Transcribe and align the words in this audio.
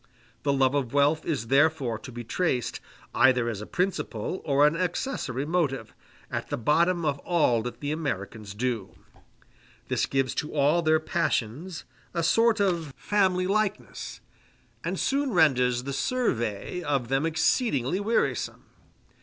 The 0.41 0.51
love 0.51 0.73
of 0.73 0.95
wealth 0.95 1.27
is 1.27 1.45
therefore 1.45 1.99
to 1.99 2.11
be 2.11 2.23
traced, 2.23 2.79
either 3.13 3.47
as 3.47 3.61
a 3.61 3.67
principal 3.67 4.41
or 4.45 4.65
an 4.65 4.75
accessory 4.75 5.45
motive, 5.45 5.93
at 6.31 6.49
the 6.49 6.57
bottom 6.57 7.05
of 7.05 7.19
all 7.19 7.61
that 7.61 7.81
the 7.81 7.91
Americans 7.91 8.55
do: 8.55 8.95
this 9.89 10.07
gives 10.07 10.33
to 10.33 10.55
all 10.55 10.81
their 10.81 10.99
passions 10.99 11.83
a 12.15 12.23
sort 12.23 12.59
of 12.59 12.95
family 12.97 13.45
likeness, 13.45 14.21
and 14.83 14.99
soon 14.99 15.33
renders 15.33 15.83
the 15.83 15.93
survey 15.93 16.81
of 16.81 17.09
them 17.09 17.27
exceedingly 17.27 17.99
wearisome. 17.99 18.63